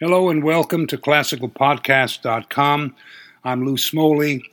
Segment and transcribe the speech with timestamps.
[0.00, 2.94] Hello and welcome to classicalpodcast.com.
[3.42, 4.44] I'm Lou Smoley,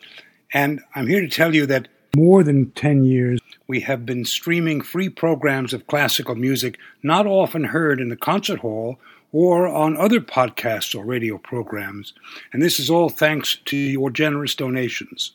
[0.51, 4.81] and I'm here to tell you that more than 10 years we have been streaming
[4.81, 8.97] free programs of classical music not often heard in the concert hall
[9.31, 12.15] or on other podcasts or radio programs,
[12.51, 15.33] and this is all thanks to your generous donations.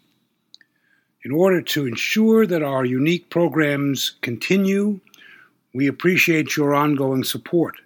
[1.22, 4.98] In order to ensure that our unique programs continue,
[5.72, 7.76] we appreciate your ongoing support.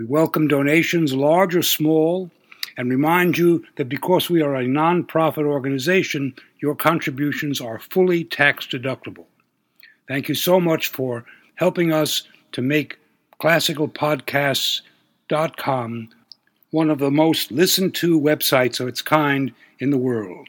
[0.00, 2.30] We welcome donations, large or small,
[2.78, 8.66] and remind you that because we are a non-profit organization, your contributions are fully tax
[8.66, 9.26] deductible.
[10.08, 12.98] Thank you so much for helping us to make
[13.42, 16.08] classicalpodcasts.com
[16.70, 20.48] one of the most listened to websites of its kind in the world.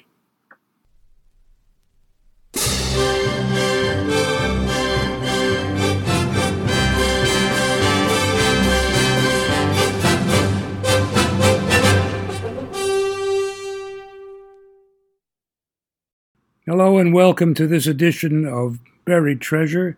[16.68, 19.98] Hello and welcome to this edition of Buried Treasure.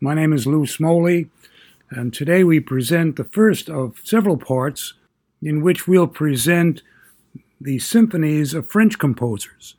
[0.00, 1.30] My name is Lou Smoley,
[1.88, 4.94] and today we present the first of several parts
[5.40, 6.82] in which we'll present
[7.60, 9.76] the symphonies of French composers.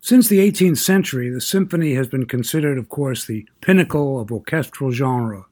[0.00, 4.90] Since the 18th century, the symphony has been considered, of course, the pinnacle of orchestral
[4.90, 5.44] genre.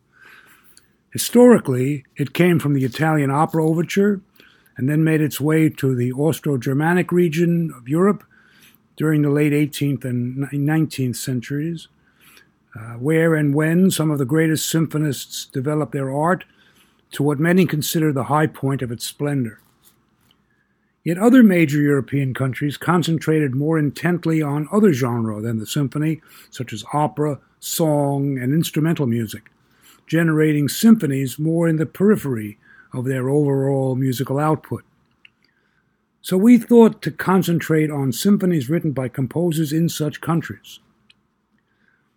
[1.13, 4.23] Historically, it came from the Italian opera overture
[4.79, 8.25] and then made its way to the Austro Germanic region of Europe
[8.99, 11.87] during the late 18th and 19th centuries,
[12.77, 16.45] uh, where and when some of the greatest symphonists developed their art
[17.13, 19.61] to what many consider the high point of its splendor.
[21.05, 26.73] Yet other major European countries concentrated more intently on other genres than the symphony, such
[26.73, 29.51] as opera, song, and instrumental music,
[30.07, 32.59] generating symphonies more in the periphery
[32.93, 34.85] of their overall musical output.
[36.21, 40.81] So we thought to concentrate on symphonies written by composers in such countries.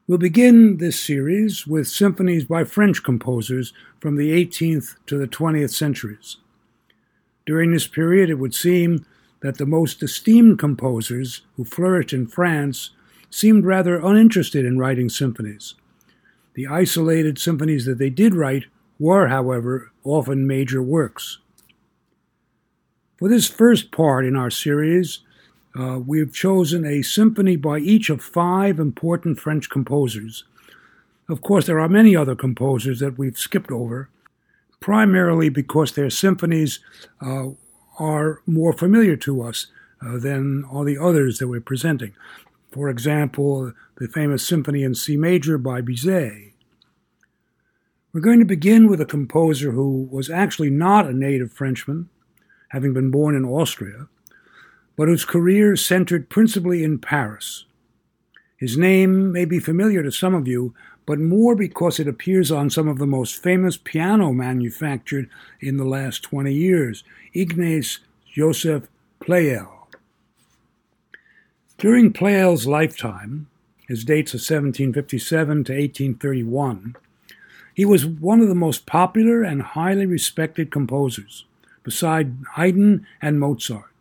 [0.07, 5.73] We'll begin this series with symphonies by French composers from the 18th to the 20th
[5.73, 6.37] centuries.
[7.45, 9.05] During this period, it would seem
[9.41, 12.91] that the most esteemed composers who flourished in France
[13.29, 15.75] seemed rather uninterested in writing symphonies.
[16.55, 18.65] The isolated symphonies that they did write
[18.99, 21.37] were, however, often major works.
[23.21, 25.19] For this first part in our series,
[25.79, 30.43] uh, we've chosen a symphony by each of five important French composers.
[31.29, 34.09] Of course, there are many other composers that we've skipped over,
[34.79, 36.79] primarily because their symphonies
[37.23, 37.49] uh,
[37.99, 39.67] are more familiar to us
[40.03, 42.13] uh, than all the others that we're presenting.
[42.71, 46.53] For example, the famous Symphony in C major by Bizet.
[48.13, 52.09] We're going to begin with a composer who was actually not a native Frenchman
[52.71, 54.07] having been born in Austria,
[54.95, 57.65] but whose career centered principally in Paris.
[58.55, 60.73] His name may be familiar to some of you,
[61.05, 65.85] but more because it appears on some of the most famous piano manufactured in the
[65.85, 67.99] last 20 years, Ignaz
[68.31, 68.87] Joseph
[69.19, 69.87] Pleyel.
[71.77, 73.47] During Pleyel's lifetime,
[73.87, 76.95] his dates are 1757 to 1831,
[77.73, 81.45] he was one of the most popular and highly respected composers
[81.83, 83.91] beside Haydn and Mozart.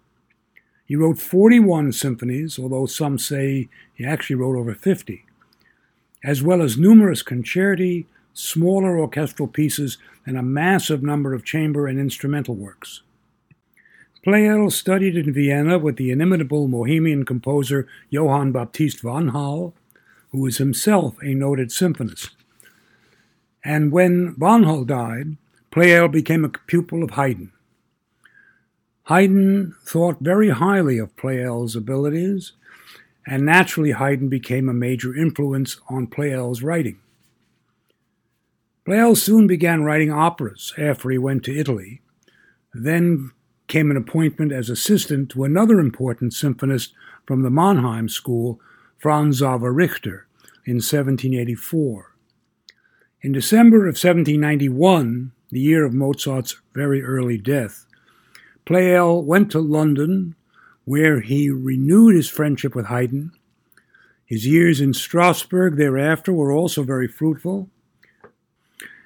[0.86, 5.24] He wrote 41 symphonies, although some say he actually wrote over 50,
[6.24, 11.98] as well as numerous concerti, smaller orchestral pieces, and a massive number of chamber and
[11.98, 13.02] instrumental works.
[14.26, 19.72] Pleyel studied in Vienna with the inimitable Bohemian composer Johann Baptist Vanhal,
[20.30, 22.30] who was himself a noted symphonist.
[23.64, 25.36] And when von Hall died,
[25.70, 27.52] Pleyel became a pupil of Haydn.
[29.10, 32.52] Haydn thought very highly of Pleyel's abilities,
[33.26, 37.00] and naturally Haydn became a major influence on Pleyel's writing.
[38.86, 42.02] Pleyel soon began writing operas after he went to Italy.
[42.72, 43.32] Then
[43.66, 46.92] came an appointment as assistant to another important symphonist
[47.26, 48.60] from the Mannheim school,
[48.96, 50.28] Franz Xaver Richter,
[50.64, 52.14] in 1784.
[53.22, 57.86] In December of 1791, the year of Mozart's very early death,
[58.70, 60.36] Pleyel went to London,
[60.84, 63.32] where he renewed his friendship with Haydn.
[64.24, 67.68] His years in Strasbourg thereafter were also very fruitful.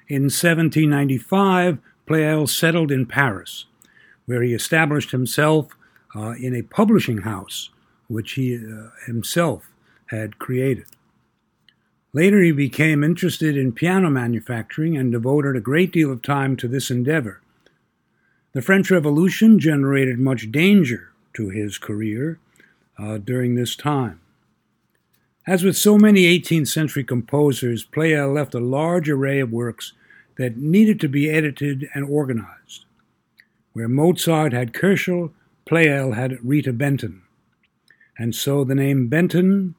[0.07, 3.65] In 1795, Pleyel settled in Paris,
[4.27, 5.75] where he established himself
[6.15, 7.71] uh, in a publishing house
[8.07, 9.71] which he uh, himself
[10.11, 10.85] had created.
[12.13, 16.67] Later, he became interested in piano manufacturing and devoted a great deal of time to
[16.67, 17.41] this endeavor.
[18.55, 22.39] The French Revolution generated much danger to his career
[22.97, 24.21] uh, during this time.
[25.45, 29.91] As with so many 18th century composers, Pleyel left a large array of works
[30.37, 32.85] that needed to be edited and organized.
[33.73, 35.33] Where Mozart had Köchel,
[35.65, 37.23] Pleyel had Rita Benton.
[38.17, 39.75] And so the name Benton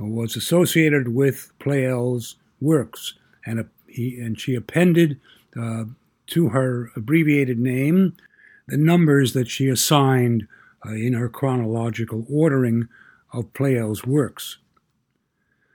[0.00, 3.12] was associated with Pleyel's works,
[3.44, 5.20] and, a, he, and she appended
[5.60, 5.84] uh,
[6.28, 8.16] to her abbreviated name
[8.66, 10.46] the numbers that she assigned
[10.86, 12.88] uh, in her chronological ordering
[13.32, 14.58] of Pleyel's works.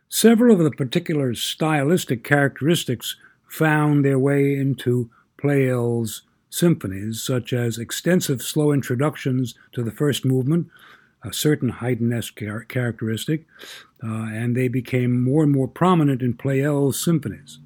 [0.08, 3.16] Several of the particular stylistic characteristics
[3.48, 10.68] found their way into Pleyel's symphonies, such as extensive slow introductions to the first movement,
[11.24, 13.46] a certain Haydnesque char- characteristic,
[14.04, 17.60] uh, and they became more and more prominent in Pleyel's symphonies.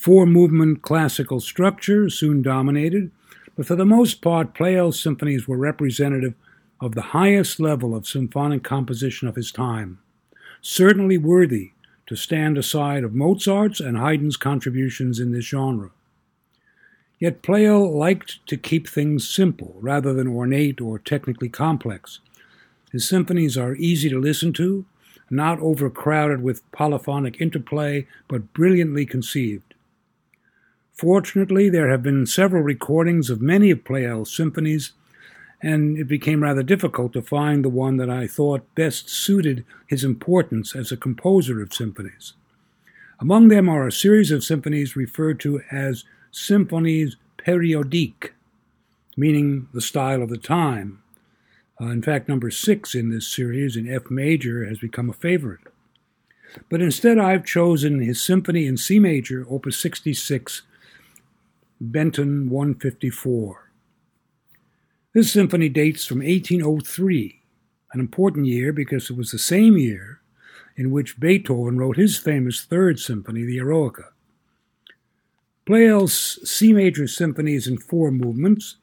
[0.00, 3.10] Four movement classical structure soon dominated,
[3.54, 6.34] but for the most part, Pleyel's symphonies were representative
[6.80, 9.98] of the highest level of symphonic composition of his time
[10.60, 11.72] certainly worthy
[12.06, 15.90] to stand aside of Mozart's and Haydn's contributions in this genre.
[17.18, 22.20] Yet Pleyel liked to keep things simple rather than ornate or technically complex.
[22.92, 24.84] His symphonies are easy to listen to,
[25.28, 29.69] not overcrowded with polyphonic interplay, but brilliantly conceived.
[30.92, 34.92] Fortunately, there have been several recordings of many of Pleyel's symphonies
[35.62, 40.04] and it became rather difficult to find the one that I thought best suited his
[40.04, 42.32] importance as a composer of symphonies.
[43.20, 48.30] Among them are a series of symphonies referred to as symphonies périodiques,
[49.16, 51.02] meaning the style of the time.
[51.78, 55.60] Uh, in fact, number six in this series, in F major, has become a favorite.
[56.70, 60.62] But instead, I've chosen his symphony in C major, opus 66,
[61.82, 63.70] Benton 154.
[65.14, 67.40] This symphony dates from 1803,
[67.94, 70.20] an important year because it was the same year
[70.76, 74.08] in which Beethoven wrote his famous Third Symphony, the Eroica.
[75.64, 78.76] Pleyel's C major symphony is in four movements.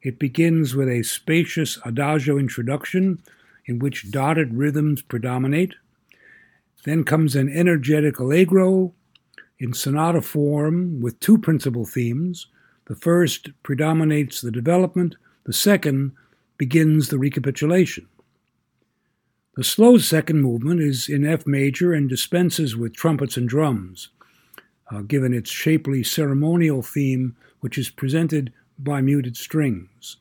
[0.00, 3.20] It begins with a spacious adagio introduction
[3.66, 5.74] in which dotted rhythms predominate.
[6.84, 8.94] Then comes an energetic allegro
[9.58, 12.46] in sonata form with two principal themes.
[12.86, 16.12] The first predominates the development the second
[16.58, 18.08] begins the recapitulation.
[19.56, 24.08] The slow second movement is in F major and dispenses with trumpets and drums,
[24.90, 30.16] uh, given its shapely ceremonial theme, which is presented by muted strings.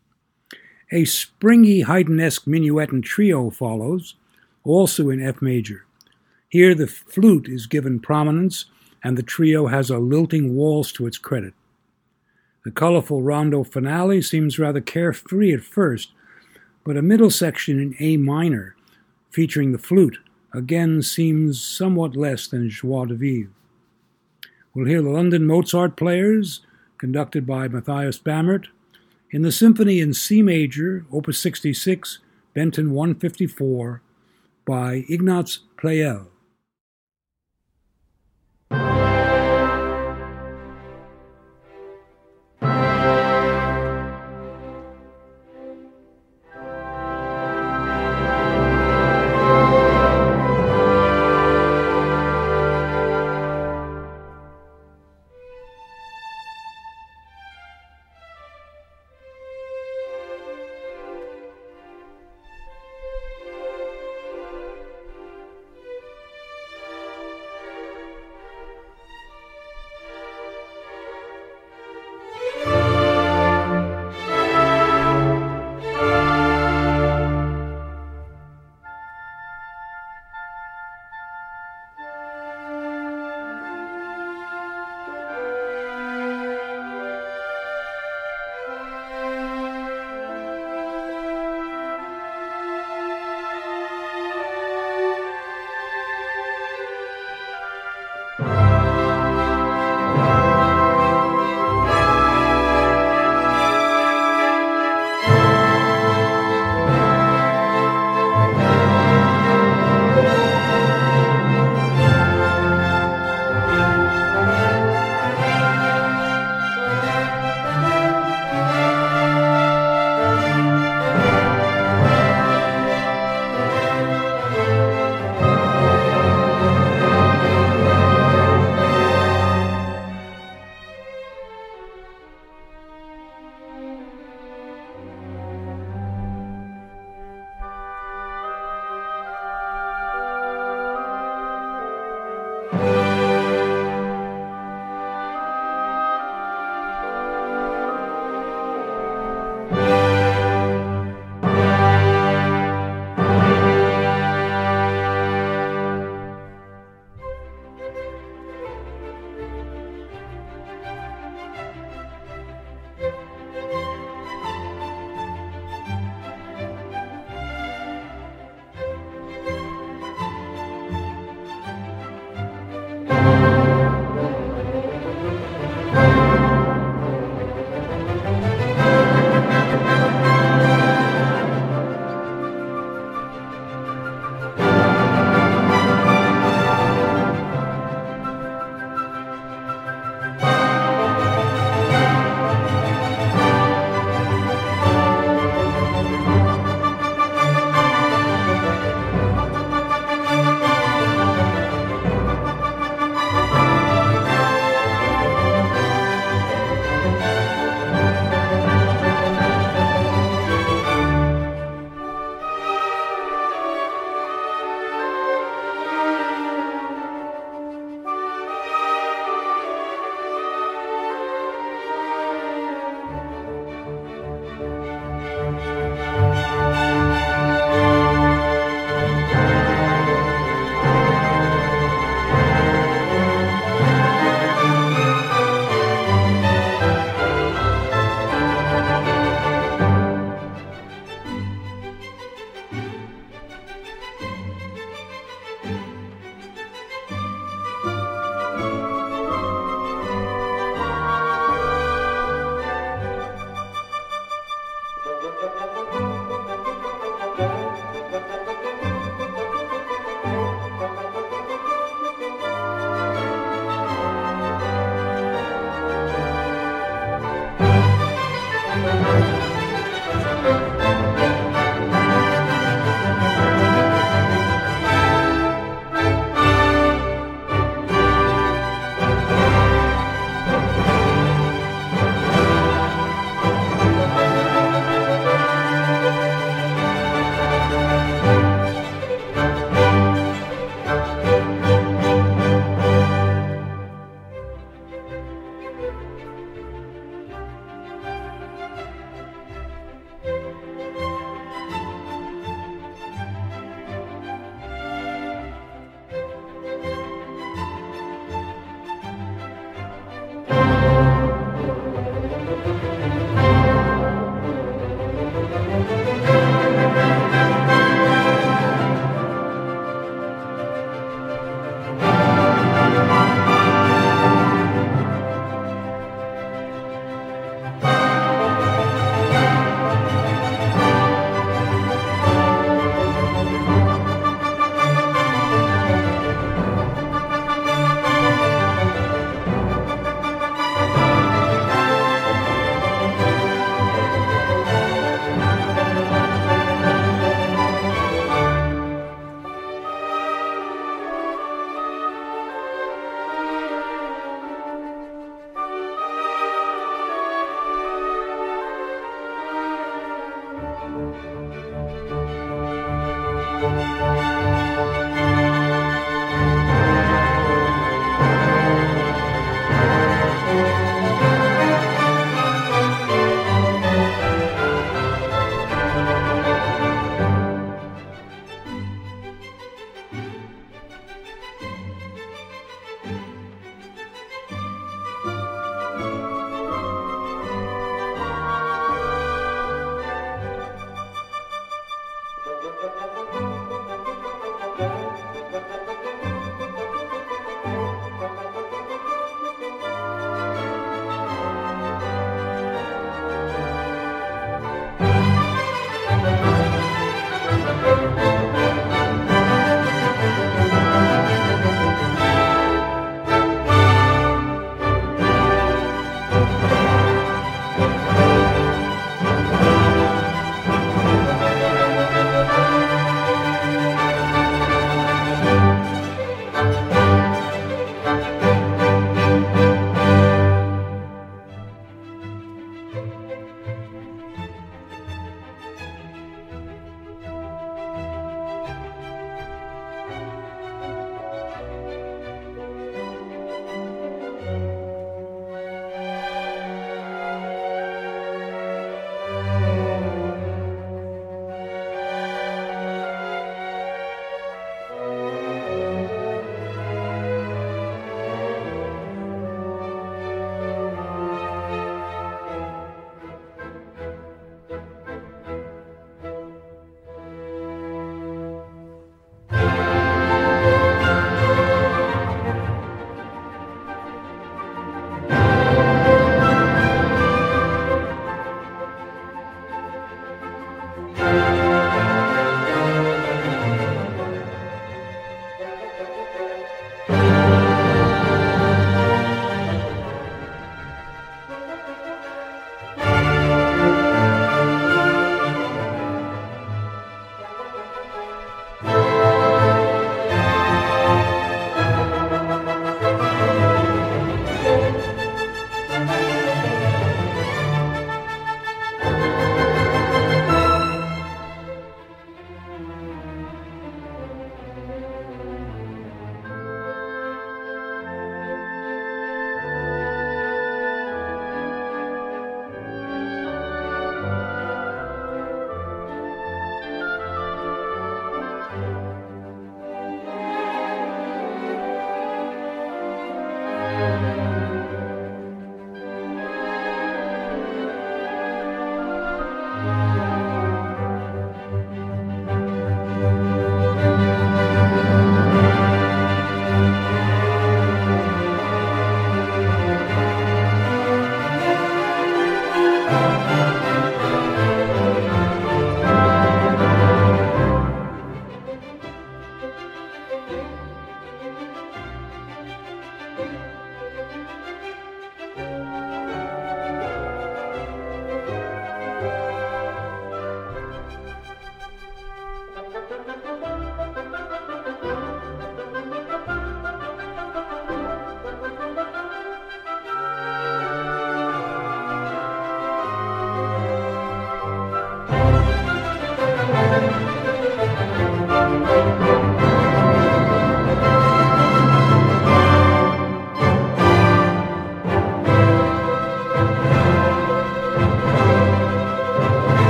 [0.92, 4.16] A springy Haydnesque minuet and trio follows,
[4.64, 5.86] also in F major.
[6.48, 8.66] Here the flute is given prominence,
[9.06, 11.54] and the trio has a lilting waltz to its credit.
[12.64, 16.10] The colorful rondo finale seems rather carefree at first,
[16.84, 18.76] but a middle section in A minor,
[19.30, 20.18] featuring the flute,
[20.56, 23.52] again seems somewhat less than joie de vivre.
[24.74, 26.62] We'll hear the London Mozart Players,
[26.98, 28.70] conducted by Matthias Bamert,
[29.30, 32.18] in the Symphony in C major, Opus 66,
[32.56, 34.02] Benton 154,
[34.66, 36.26] by Ignaz Pleyel.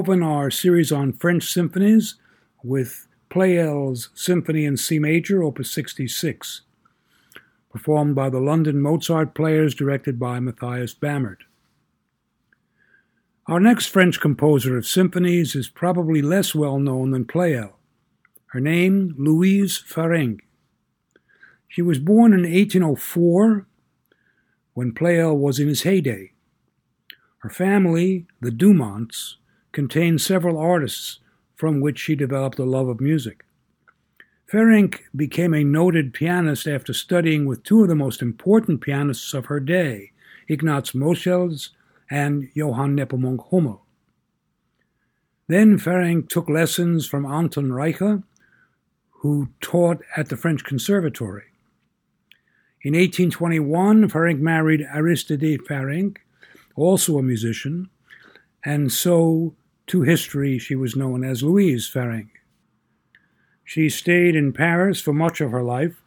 [0.00, 2.14] Open our series on French symphonies
[2.64, 6.62] with Pleyel's Symphony in C Major, Opus 66,
[7.70, 11.40] performed by the London Mozart Players, directed by Matthias Bamert.
[13.46, 17.72] Our next French composer of symphonies is probably less well known than Pleyel.
[18.52, 20.40] Her name, Louise Farrenc.
[21.68, 23.66] She was born in 1804
[24.72, 26.32] when Pleyel was in his heyday.
[27.40, 29.34] Her family, the Dumonts,
[29.72, 31.20] contained several artists
[31.54, 33.44] from which she developed a love of music.
[34.50, 39.46] Farrenc became a noted pianist after studying with two of the most important pianists of
[39.46, 40.10] her day,
[40.48, 41.68] Ignaz Moscheles
[42.10, 43.84] and Johann Nepomuk Hummel.
[45.46, 48.24] Then Farrenc took lessons from Anton Reicha,
[49.10, 51.44] who taught at the French Conservatory.
[52.82, 56.16] In 1821, Farrenc married Aristide Farrenc,
[56.74, 57.90] also a musician,
[58.64, 59.54] and so
[59.90, 62.28] to history she was known as Louise Farrenc.
[63.64, 66.00] She stayed in Paris for much of her life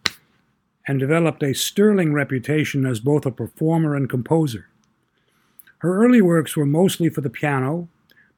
[0.88, 4.70] and developed a sterling reputation as both a performer and composer.
[5.80, 7.90] Her early works were mostly for the piano,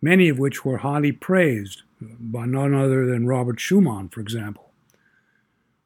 [0.01, 4.71] many of which were highly praised by none other than Robert Schumann, for example.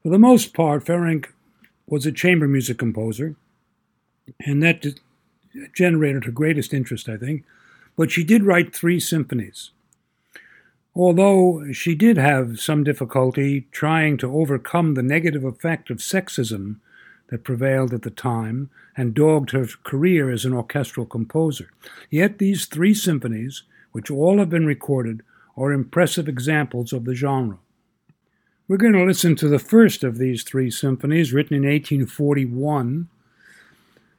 [0.04, 1.28] For the most part, Farrenc
[1.86, 3.36] was a chamber music composer,
[4.39, 4.86] and that
[5.76, 7.43] generated her greatest interest, I think.
[8.00, 9.72] But she did write three symphonies.
[10.96, 16.78] Although she did have some difficulty trying to overcome the negative effect of sexism
[17.28, 21.72] that prevailed at the time and dogged her career as an orchestral composer.
[22.10, 25.22] Yet these three symphonies, which all have been recorded,
[25.58, 27.60] are impressive examples of the genre.
[28.70, 33.10] We're going to listen to the first of these three symphonies, written in 1841.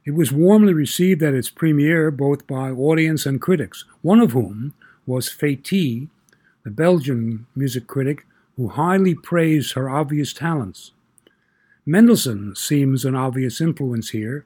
[0.04, 4.72] It was warmly received at its premiere both by audience and critics, one of whom
[5.06, 6.08] was Fétis,
[6.64, 10.92] the Belgian music critic, who highly praised her obvious talents.
[11.86, 14.44] Mendelssohn seems an obvious influence here,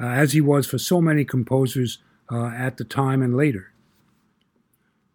[0.00, 1.98] uh, as he was for so many composers
[2.30, 3.72] uh, at the time and later.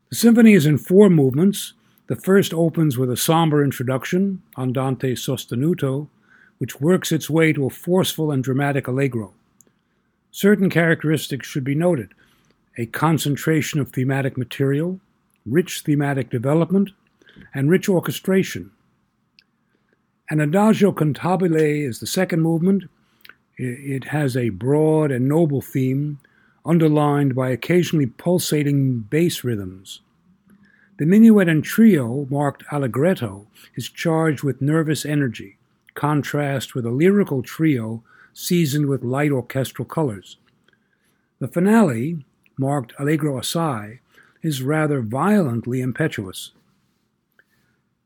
[0.09, 1.73] The symphony is in four movements.
[2.07, 6.07] The first opens with a somber introduction, Andante sostenuto,
[6.57, 9.33] which works its way to a forceful and dramatic allegro.
[10.38, 12.13] Certain characteristics should be noted
[12.78, 15.00] a concentration of thematic material,
[15.47, 16.91] rich thematic development,
[17.56, 18.69] and rich orchestration,
[20.30, 22.84] an adagio cantabile is the second movement.
[23.58, 26.19] It has a broad and noble theme,
[26.63, 30.01] underlined by occasionally pulsating bass rhythms.
[30.99, 35.57] The minuet and trio, marked allegretto, is charged with nervous energy,
[35.95, 38.03] contrast with a lyrical trio
[38.38, 40.38] seasoned with light orchestral colors.
[41.39, 42.23] The finale,
[42.55, 43.99] marked allegro assai,
[44.43, 46.51] is rather violently impetuous.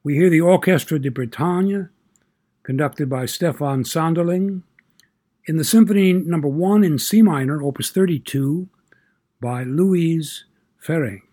[0.03, 1.89] We hear the Orchestra de Bretagne
[2.63, 4.63] conducted by Stefan Sanderling,
[5.47, 6.37] in the Symphony no.
[6.37, 8.69] 1 in C minor, Opus 32,
[9.41, 10.45] by Louise
[10.81, 11.23] Farrenc.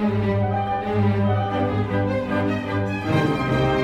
[0.00, 0.24] Thank
[3.74, 3.79] you.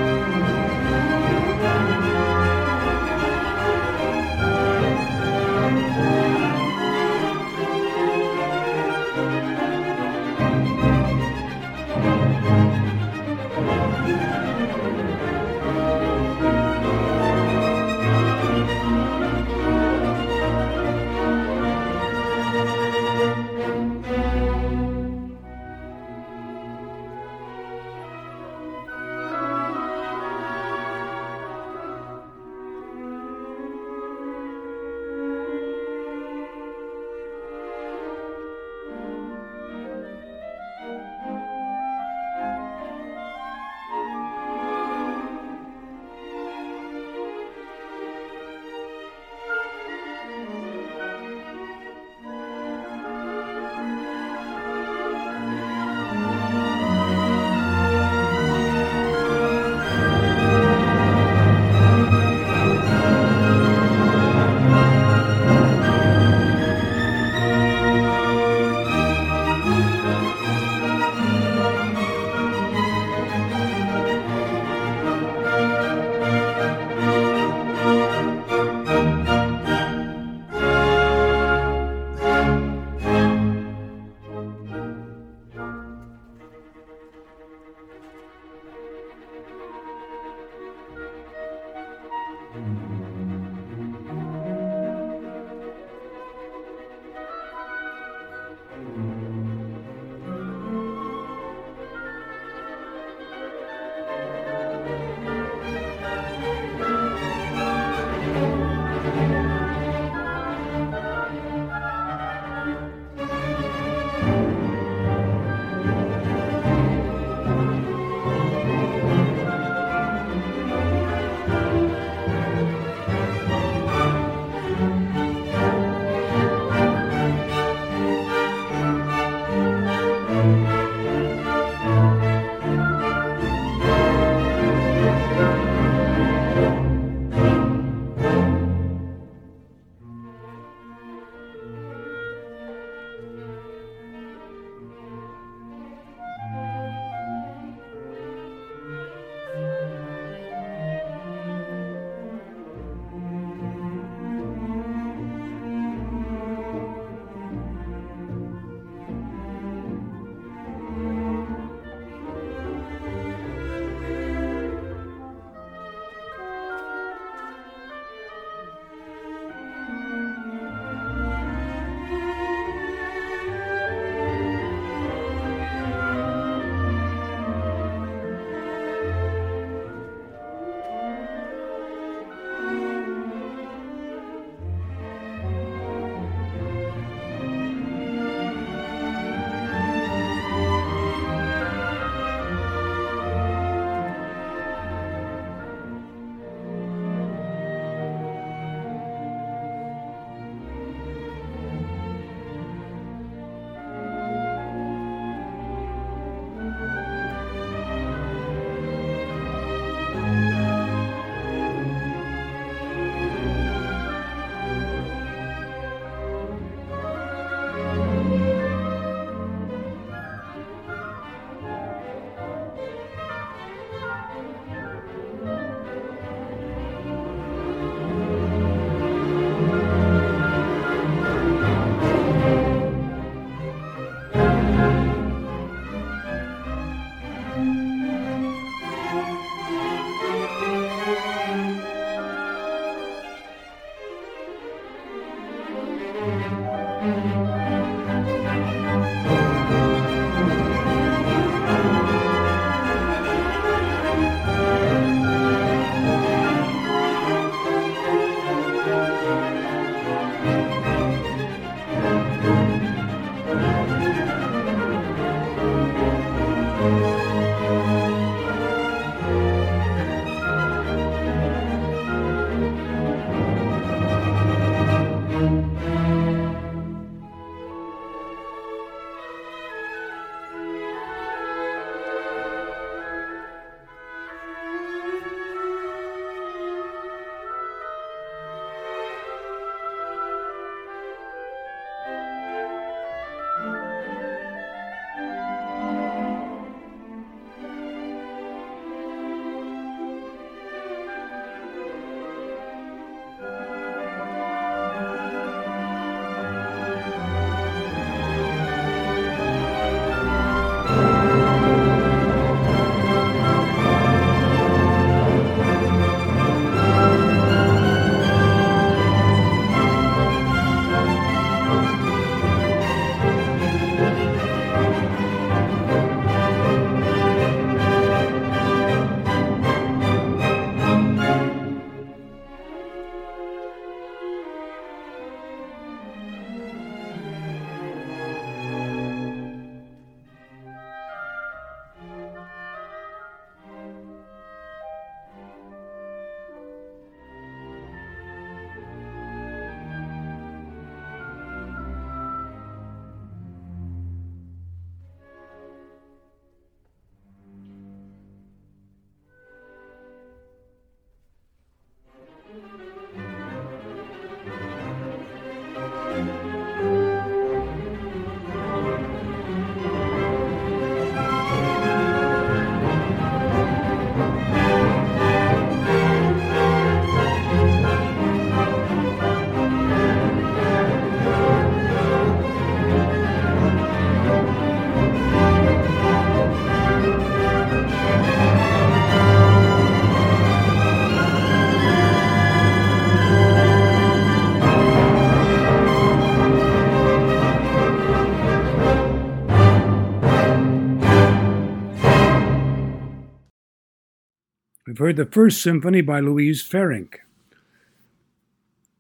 [404.96, 407.16] We've heard the first symphony by Louise Farrenc.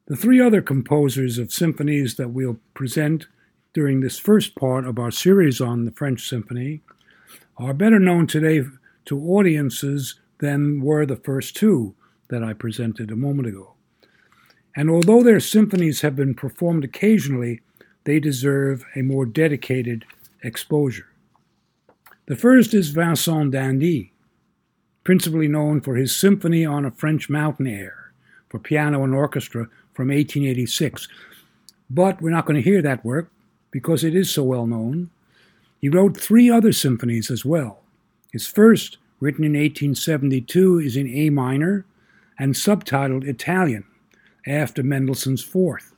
[0.08, 3.28] The three other composers of symphonies that we'll present
[3.72, 6.82] during this first part of our series on the French Symphony
[7.56, 8.62] are better known today
[9.06, 11.94] to audiences than were the first two
[12.28, 13.72] that I presented a moment ago.
[14.76, 17.62] And although their symphonies have been performed occasionally,
[18.04, 20.04] they deserve a more dedicated
[20.42, 21.08] exposure.
[22.26, 24.10] The first is Vincent d'Indy,
[25.06, 28.10] principally known for his Symphony on a French Mountain Air
[28.48, 31.06] for piano and orchestra from 1886.
[31.88, 33.30] But we're not going to hear that work
[33.70, 35.10] because it is so well known.
[35.80, 37.82] He wrote three other symphonies as well.
[38.32, 41.86] His first, written in 1872, is in A minor
[42.36, 43.84] and subtitled Italian,
[44.44, 45.94] after Mendelssohn's Fourth.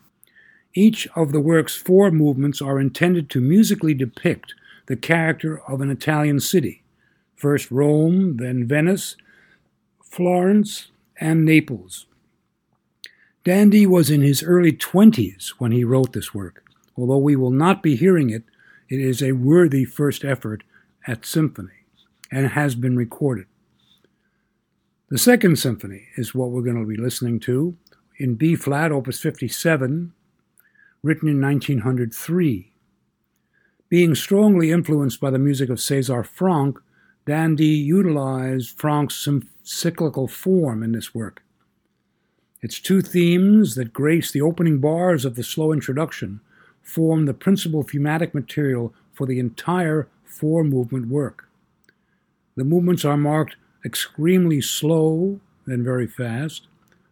[0.75, 4.55] Each of the work's four movements are intended to musically depict
[4.85, 6.83] the character of an Italian city
[7.39, 9.17] first Rome, then Venice,
[10.03, 12.07] Florence, and Naples.
[13.45, 16.65] d'Indy was in his early 20s when he wrote this work.
[16.97, 18.43] Although we will not be hearing it,
[18.89, 20.65] it is a worthy first effort
[21.07, 21.85] at symphony
[22.31, 23.47] and has been recorded.
[25.09, 27.77] The second symphony is what we're going to be listening to
[28.19, 30.13] in B flat, opus 57,
[31.03, 32.73] written in 1903.
[33.89, 36.79] Being strongly influenced by the music of César Franck,
[37.29, 39.29] d'Indy utilized Franck's
[39.63, 41.43] cyclical form in this work.
[42.63, 46.41] Its two themes that grace the opening bars of the slow introduction
[46.81, 51.51] form the principal thematic material for the entire four movement work.
[52.57, 56.67] The movements are marked extremely slow, then very fast,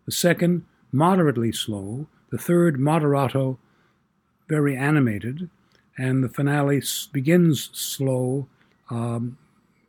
[0.07, 3.59] the second, moderately slow, the third, moderato,
[4.49, 5.51] very animated,
[5.99, 8.49] and the finale begins slow
[8.89, 9.37] um,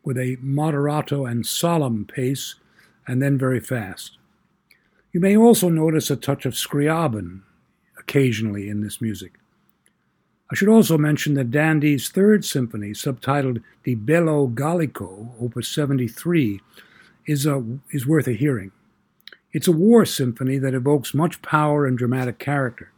[0.08, 2.56] with a moderato and solemn pace,
[3.06, 4.18] and then very fast.
[5.12, 7.42] You may also notice a touch of Scriabin
[8.00, 9.34] occasionally in this music.
[10.50, 16.62] I should also mention that d'Indy's third symphony, subtitled De Bello Gallico, opus 73,
[17.26, 18.72] is, a, is worth a hearing.
[19.52, 22.94] It's a war symphony that evokes much power and dramatic character.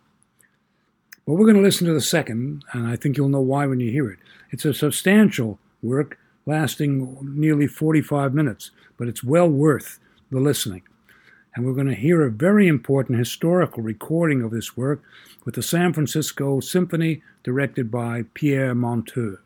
[1.26, 3.80] But we're going to listen to the second, and I think you'll know why when
[3.80, 4.20] you hear it.
[4.52, 6.20] It's a substantial work
[6.50, 10.00] lasting nearly 45 minutes, but it's well worth
[10.32, 10.82] the listening
[11.56, 15.02] and we're going to hear a very important historical recording of this work
[15.46, 19.38] with the San Francisco Symphony directed by Pierre Monteux.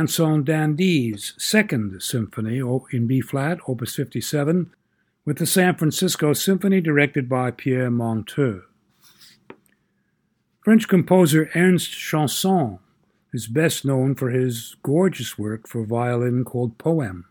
[0.00, 4.72] Vincent d'Indy's Second Symphony in B flat, Opus 57,
[5.26, 8.62] with the San Francisco Symphony directed by Pierre Monteux.
[10.64, 12.78] French composer Ernst Chausson
[13.34, 17.26] is best known for his gorgeous work for violin called Poème.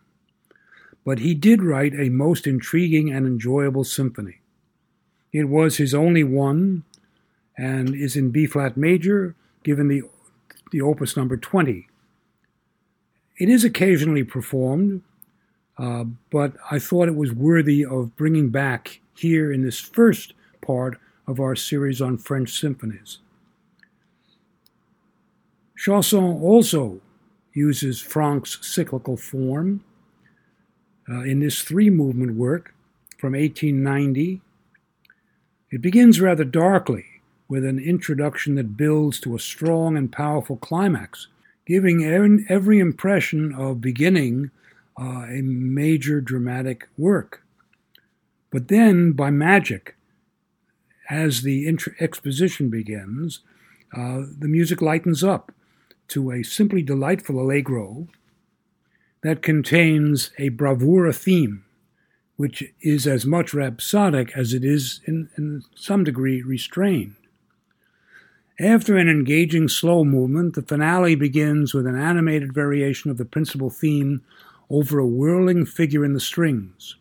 [1.03, 4.41] But he did write a most intriguing and enjoyable symphony.
[5.33, 6.83] It was his only one
[7.57, 10.03] and is in B flat major, given the,
[10.71, 11.88] the opus number 20.
[13.39, 15.01] It is occasionally performed,
[15.77, 20.99] uh, but I thought it was worthy of bringing back here in this first part
[21.25, 23.19] of our series on French symphonies.
[25.77, 26.99] Chausson also
[27.53, 29.85] uses Franck's cyclical form
[31.09, 32.73] uh, in this three movement work
[33.17, 34.41] from 1890.
[35.71, 37.05] It begins rather darkly
[37.47, 41.27] with an introduction that builds to a strong and powerful climax,
[41.69, 42.03] giving
[42.49, 44.49] every impression of beginning
[44.99, 47.43] uh, a major dramatic work.
[48.49, 49.95] But then, by magic,
[51.11, 51.67] as the
[51.99, 53.41] exposition begins,
[53.95, 55.51] uh, the music lightens up
[56.07, 58.07] to a simply delightful allegro
[59.21, 61.65] that contains a bravura theme,
[62.35, 67.13] which is as much rhapsodic as it is, in, in some degree, restrained.
[68.61, 73.69] After an engaging slow movement, the finale begins with an animated variation of the principal
[73.69, 74.22] theme
[74.69, 76.98] over a whirling figure in the strings.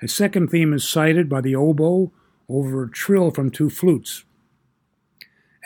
[0.00, 2.12] A second theme is cited by the oboe
[2.48, 4.22] over a trill from two flutes.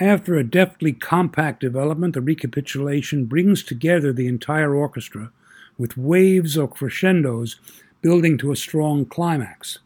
[0.01, 5.31] After a deftly compact development, the recapitulation brings together the entire orchestra
[5.77, 7.61] with waves or crescendos
[8.01, 9.79] building to a strong climax.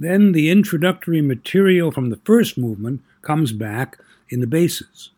[0.00, 3.98] Then the introductory material from the first movement comes back
[4.30, 5.10] in the basses.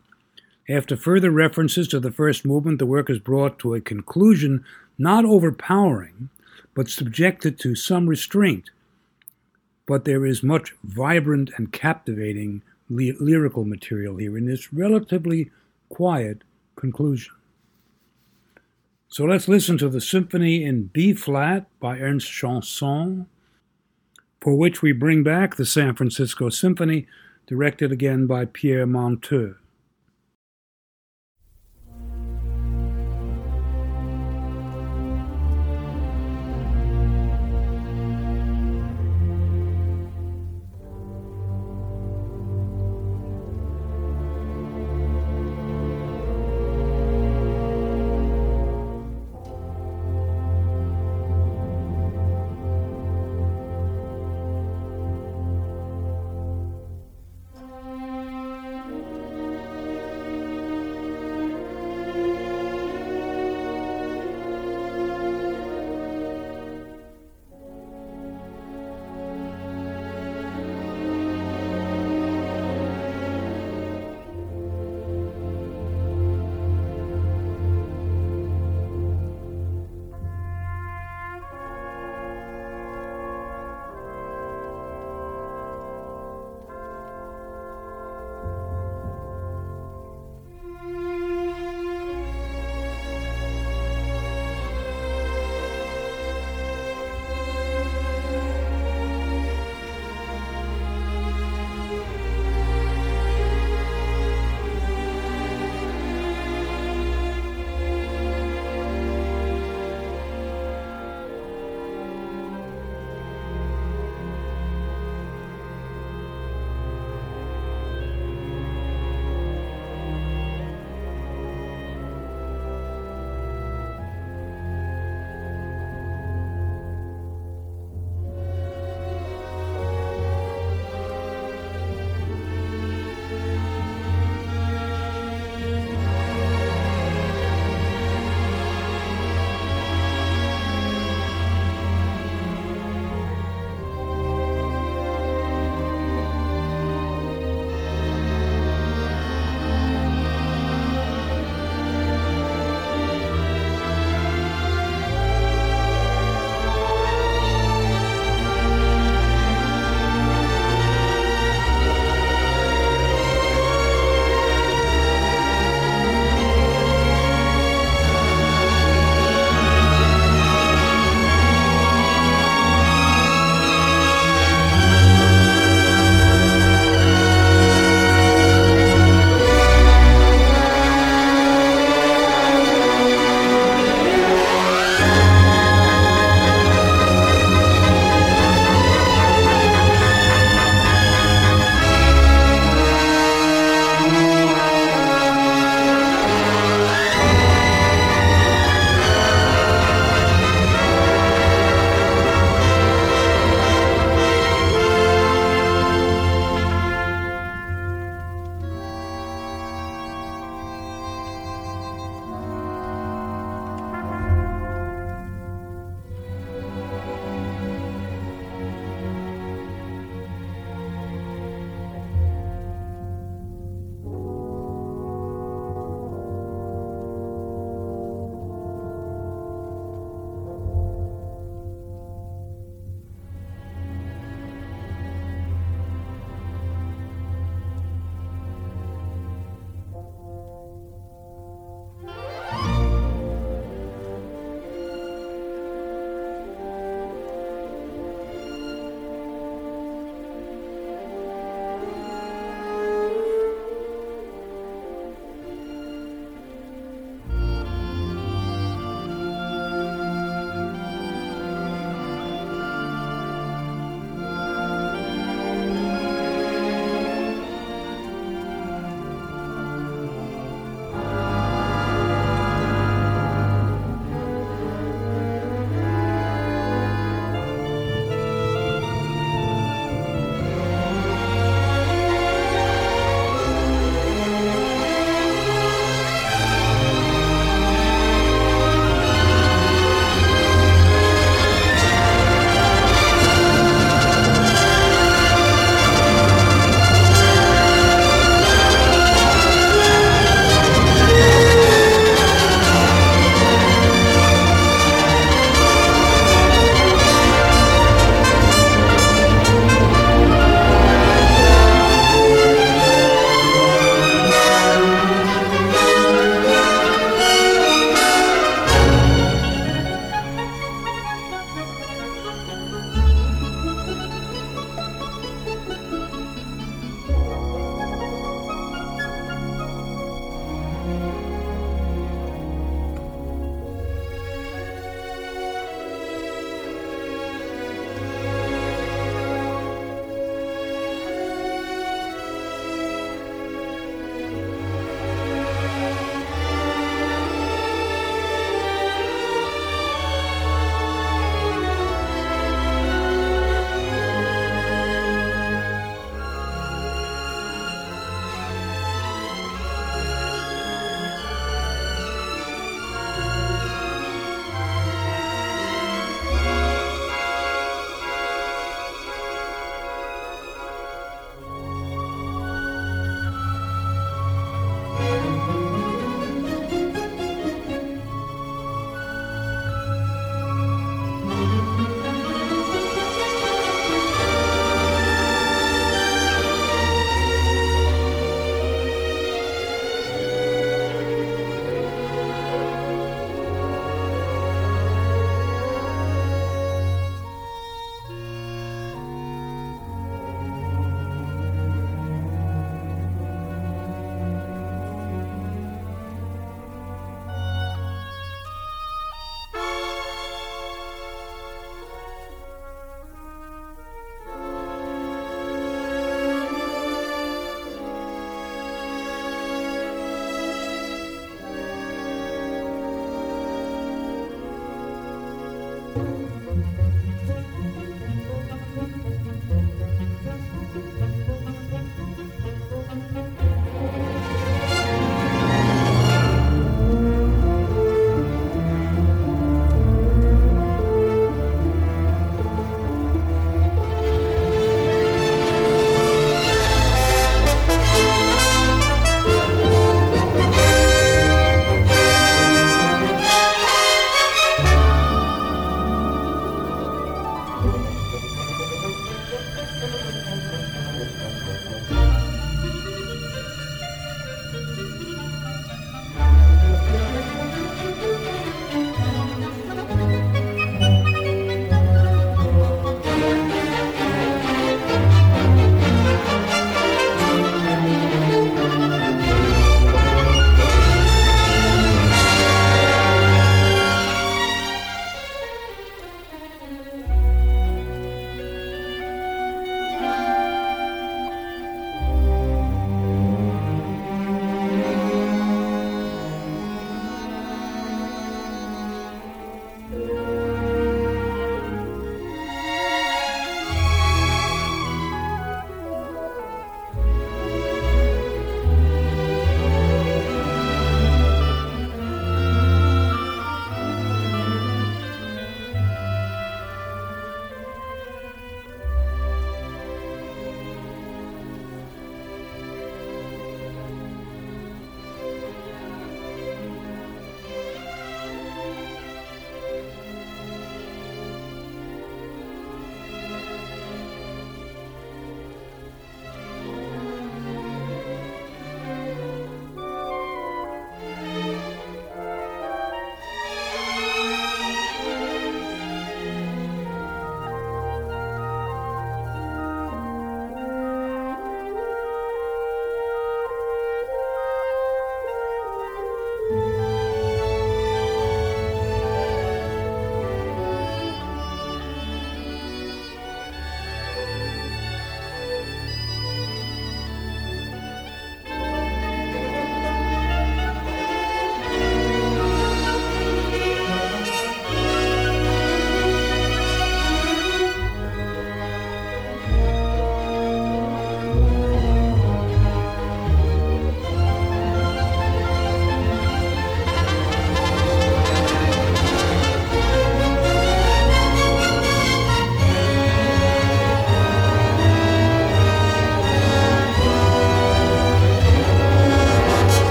[0.69, 4.63] After further references to the first movement, the work is brought to a conclusion
[4.97, 6.29] not overpowering,
[6.73, 8.69] but subjected to some restraint.
[9.85, 15.51] But there is much vibrant and captivating ly- lyrical material here in this relatively
[15.89, 16.43] quiet
[16.75, 17.33] conclusion.
[19.09, 23.25] So let's listen to the symphony in B flat by Ernst Chausson,
[24.39, 27.07] for which we bring back the San Francisco Symphony
[27.51, 29.55] directed again by Pierre Monteux.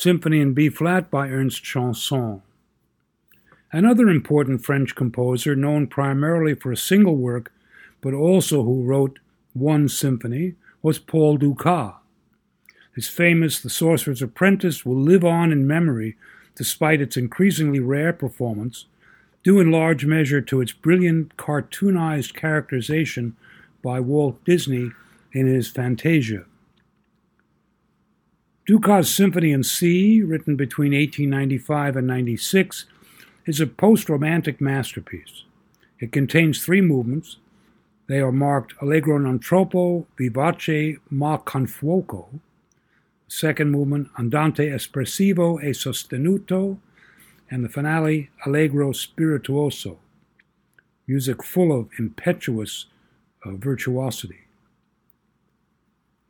[0.00, 2.42] Symphony in B flat by Ernst Chausson.
[3.72, 7.52] Another important French composer, known primarily for a single work,
[8.00, 9.18] but also who wrote
[9.54, 11.94] one symphony, was Paul Dukas.
[12.94, 16.16] His famous The Sorcerer's Apprentice will live on in memory
[16.54, 18.86] despite its increasingly rare performance,
[19.42, 23.36] due in large measure to its brilliant cartoonized characterization
[23.82, 24.92] by Walt Disney
[25.32, 26.44] in his Fantasia.
[28.68, 32.84] Dukas' Symphony in C, written between 1895 and 96,
[33.46, 35.44] is a post romantic masterpiece.
[36.00, 37.38] It contains three movements.
[38.08, 42.40] They are marked Allegro non troppo, Vivace ma con fuoco,
[43.26, 46.76] second movement Andante espressivo e sostenuto,
[47.50, 49.96] and the finale Allegro spirituoso,
[51.06, 52.84] music full of impetuous
[53.46, 54.47] uh, virtuosity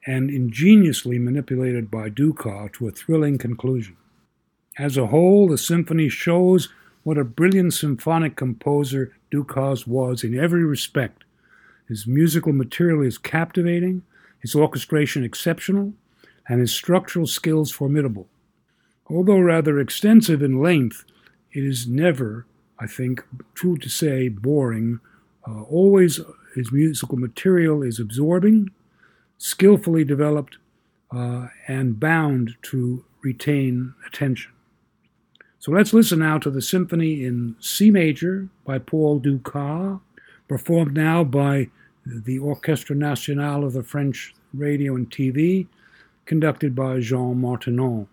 [0.07, 3.97] and ingeniously manipulated by Dukas to a thrilling conclusion.
[4.79, 6.69] As a whole, the symphony shows
[7.03, 11.25] what a brilliant symphonic composer Dukas was in every respect.
[11.89, 14.03] His musical material is captivating,
[14.41, 15.95] his orchestration exceptional,
[16.49, 18.29] and his structural skills formidable.
[19.11, 21.05] Although rather extensive in length,
[21.53, 22.47] it is never,
[22.79, 25.01] I think, true to say, boring.
[25.47, 26.21] Uh, always
[26.55, 28.71] his musical material is absorbing,
[29.39, 30.59] skillfully developed,
[31.11, 34.53] uh, and bound to retain attention.
[35.59, 39.99] So let's listen now to the symphony in C major by Paul Dukas,
[40.47, 41.69] performed now by
[42.07, 45.67] the Orchestre National of the French Radio and TV,
[46.27, 48.07] conducted by Jean Martinon.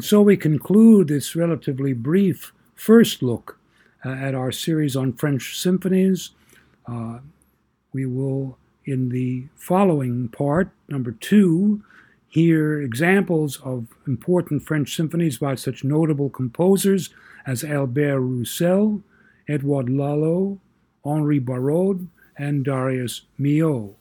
[0.00, 3.58] And so we conclude this relatively brief first look
[4.02, 6.30] uh, at our series on French symphonies.
[6.86, 7.18] Uh,
[7.92, 8.56] we will,
[8.86, 11.82] in the following part, number two,
[12.30, 17.10] hear examples of important French symphonies by such notable composers
[17.46, 19.02] as Albert Roussel,
[19.48, 20.60] Edouard Lalo,
[21.04, 22.06] Henri Barraud,
[22.38, 23.96] and Darius Milhaud.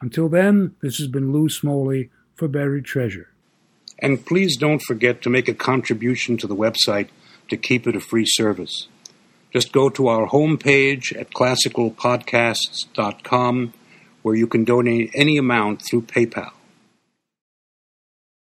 [0.00, 3.30] Until then, this has been Lou Smoley for Buried Treasure.
[3.98, 7.08] And please don't forget to make a contribution to the website
[7.48, 8.88] to keep it a free service.
[9.52, 13.72] Just go to our homepage at classicalpodcasts.com
[14.22, 16.52] where you can donate any amount through PayPal.